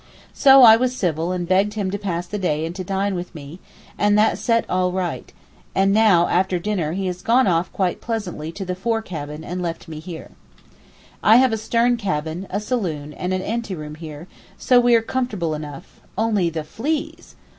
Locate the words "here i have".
9.99-11.53